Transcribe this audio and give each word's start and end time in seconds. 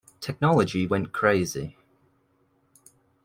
Technology 0.19 0.87
went 0.87 1.11
crazy. 1.13 1.77